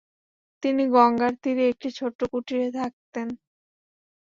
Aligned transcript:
তিনি 0.63 0.83
গঙ্গার 0.95 1.33
তীরে 1.43 1.63
একটি 1.71 1.89
ছোট্ট 1.97 2.19
কুঠিরে 2.31 2.67
থাকতেন। 2.77 3.27